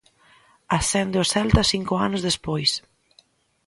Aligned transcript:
Ascende 0.77 1.17
o 1.23 1.25
Celta 1.33 1.69
cinco 1.73 1.93
anos 2.07 2.25
despois. 2.27 2.71